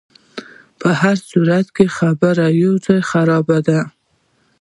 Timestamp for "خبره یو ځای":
1.97-2.99